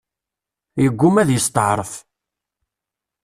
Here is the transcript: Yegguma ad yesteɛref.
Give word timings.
Yegguma 0.81 1.19
ad 1.21 1.29
yesteɛref. 1.31 1.93